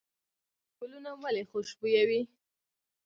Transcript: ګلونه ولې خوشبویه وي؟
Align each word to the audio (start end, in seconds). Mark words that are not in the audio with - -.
ګلونه 0.77 1.11
ولې 1.21 1.43
خوشبویه 1.49 2.03
وي؟ 2.09 2.21